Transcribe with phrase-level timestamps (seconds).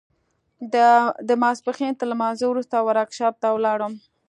[1.27, 3.93] د ماسپښين تر لمانځه وروسته ورکشاپ ته ولاړم.